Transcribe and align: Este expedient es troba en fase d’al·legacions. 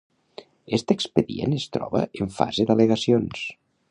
Este 0.77 0.95
expedient 0.99 1.53
es 1.59 1.67
troba 1.77 2.03
en 2.25 2.33
fase 2.39 2.67
d’al·legacions. 2.71 3.45